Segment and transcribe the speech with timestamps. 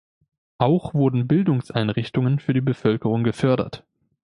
[0.57, 3.85] Auch wurden Bildungseinrichtungen für die Bevölkerung gefördert.